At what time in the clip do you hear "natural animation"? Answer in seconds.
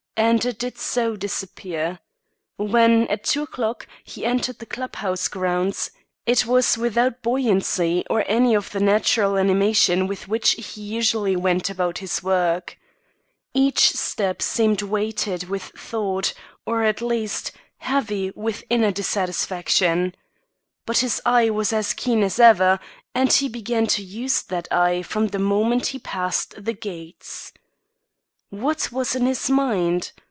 8.81-10.05